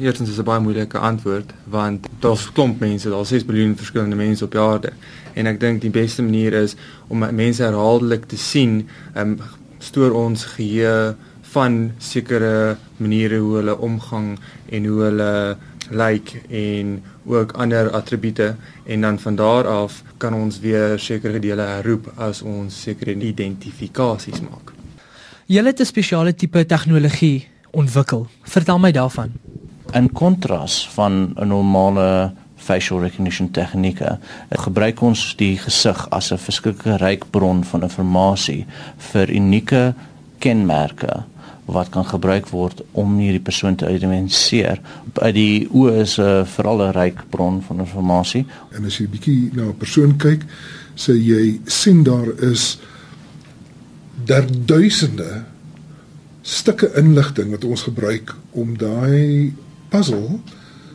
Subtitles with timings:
[0.00, 4.44] Eerstens is 'n baie moeilike antwoord want daar's klomp mense, daar's 6 miljard verskillende mense
[4.44, 4.92] op aarde.
[5.34, 6.74] En ek dink die beste manier is
[7.06, 9.38] om mense herhaaldelik te sien, ehm um,
[9.78, 14.38] stoor ons geheue van sekere maniere hoe hulle omgang
[14.68, 15.56] en hoe hulle
[15.90, 21.38] lyk like en ook ander attribute en dan van daar af kan ons weer sekere
[21.38, 24.72] dele herroep as ons sekere identifikasies maak.
[25.46, 28.26] Julle het 'n spesiale tipe tegnologie ontwikkel.
[28.42, 29.43] Vertel my daarvan.
[29.94, 34.18] In kontras van 'n normale facial recognition tegnieke,
[34.50, 38.66] gebruik ons die gesig as 'n verskriklike ryk bron van inligting
[38.98, 39.94] vir unieke
[40.38, 41.24] kenmerke
[41.64, 44.80] wat kan gebruik word om hierdie persoon te identifiseer.
[45.12, 48.46] By die oë is 'n uh, veral 'n ryk bron van inligting.
[48.72, 50.44] En as jy bietjie na 'n persoon kyk,
[50.96, 52.78] sê jy sien daar is
[54.24, 55.44] daar duisende
[56.42, 59.52] stukke inligting wat ons gebruik om daai
[59.94, 60.38] puzzle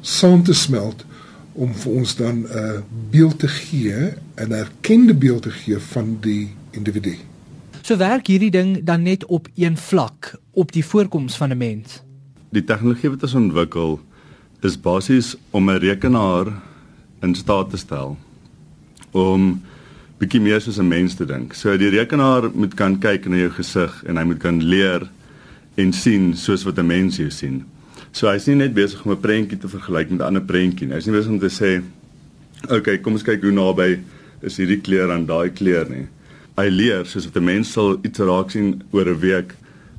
[0.00, 1.04] saam te smelt
[1.52, 2.80] om vir ons dan 'n uh,
[3.10, 7.16] beeld te gee, 'n erkende beeld te gee van die individu.
[7.82, 12.02] So werk hierdie ding dan net op een vlak, op die voorkoms van 'n mens.
[12.50, 14.00] Die tegnologie wat ons ontwikkel
[14.60, 16.46] is basies om 'n rekenaar
[17.20, 18.16] in staat te stel
[19.10, 19.62] om
[20.18, 21.54] bietjie meer soos 'n mens te dink.
[21.54, 25.10] So die rekenaar moet kan kyk na jou gesig en hy moet kan leer
[25.74, 27.64] en sien soos wat 'n mens jou sien.
[28.12, 30.94] So hy's nie net besig om 'n prentjie te vergelyk met 'n ander prentjie nie.
[30.94, 31.82] Hy's nie besig om te sê,
[32.64, 34.00] "Oké, okay, kom ons kyk hoe naby
[34.42, 36.06] is hierdie kleur aan daai kleur nie."
[36.58, 39.54] hy leer soos wat 'n mens sal iets raak sien oor 'n week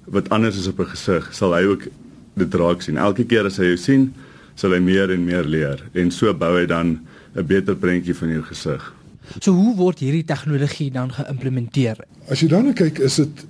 [0.05, 1.88] wat anders is op 'n gesig, sal hy ook
[2.36, 2.97] dit raak sien.
[2.97, 4.14] Elke keer as hy jou sien,
[4.55, 7.00] sal hy meer en meer leer en so bou hy dan
[7.36, 8.94] 'n beter prentjie van jou gesig.
[9.39, 11.98] So hoe word hierdie tegnologie dan geïmplementeer?
[12.30, 13.45] As jy daarna kyk, is dit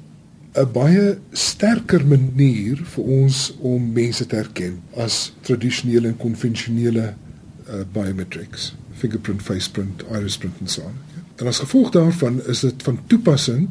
[0.54, 7.82] 'n baie sterker manier vir ons om mense te herken as tradisionele en konvensionele uh,
[7.94, 11.00] biometrics, fingerprint, faceprint, iris print en so on.
[11.42, 13.70] En as gevolg daarvan is dit van toepassing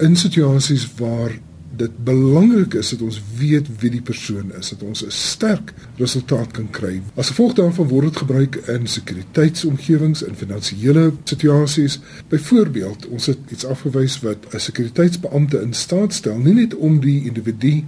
[0.00, 1.36] in situasies waar
[1.78, 6.50] dit belangrik is dat ons weet wie die persoon is, dat ons 'n sterk resultaat
[6.50, 7.00] kan kry.
[7.14, 12.00] As gevolg daarvan word dit gebruik in sekuriteitsomgewings en finansiële situasies.
[12.28, 17.24] Byvoorbeeld, ons het iets afgewys wat 'n sekuriteitsbeampte in staat stel nie net om die
[17.24, 17.84] individu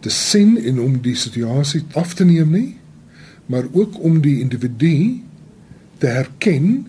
[0.00, 2.76] te sien en om die situasie af te neem nie,
[3.46, 5.22] maar ook om die individu
[5.98, 6.86] te herken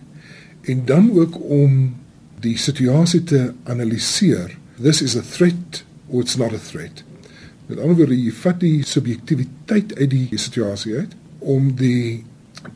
[0.60, 1.94] en dan ook om
[2.40, 4.58] die situasie te analiseer.
[4.82, 7.02] This is a threat or it's not a threat.
[7.66, 12.24] Met ander woorde, jy vat die subjektiwiteit uit die situasie uit om die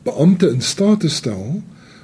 [0.07, 1.61] beampte in staat te stel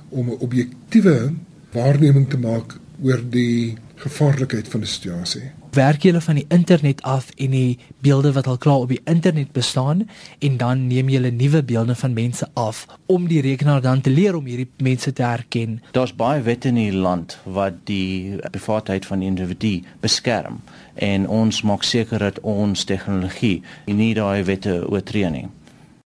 [0.09, 1.33] om 'n objektiewe
[1.71, 7.29] waarneming te maak oor die gevaarlikheid van die situasie werk julle van die internet af
[7.37, 10.09] en die beelde wat al klaar op die internet bestaan
[10.39, 14.35] en dan neem julle nuwe beelde van mense af om die rekenaar dan te leer
[14.35, 15.81] om hierdie mense te herken.
[15.91, 20.61] Daar's baie wette in die land wat die privaatheid van die individu beskerm
[20.95, 25.47] en ons maak seker dat ons tegnologie nie daai wette oortree nie.